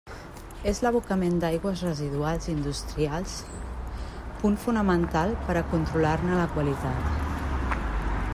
[0.69, 3.37] És l'abocament d'aigües residuals industrials
[4.41, 7.81] punt fonamental per a controlar-ne la qualitat.